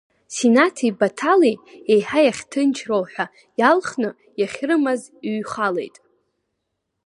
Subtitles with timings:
[0.35, 1.55] Синаҭи Баҭали
[1.91, 3.25] еиҳа иахьҭынчроу ҳәа
[3.59, 5.95] иалхны иахьрымаз иҩхалеит.